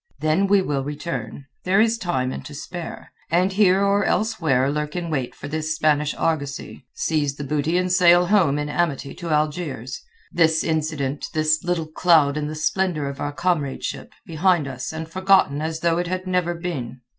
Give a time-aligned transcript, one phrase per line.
[0.17, 5.35] Then we will return—there is time and to spare—and here or elsewhere lurk in wait
[5.35, 10.01] for this Spanish argosy, seize the booty and sail home in amity to Algiers,
[10.31, 15.61] this incident, this little cloud in the splendour of our comradeship, behind us and forgotten
[15.61, 17.01] as though it had never been.